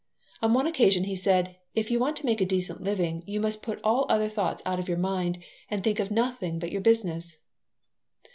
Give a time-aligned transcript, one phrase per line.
[0.41, 3.61] On one occasion he said: "If you want to make a decent living you must
[3.61, 5.37] put all other thoughts out of your mind
[5.69, 7.37] and think of nothing but your business."